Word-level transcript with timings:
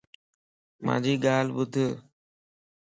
مانجي 0.85 1.13
ڳالھ 1.23 1.49
ٻُڌ 1.55 1.73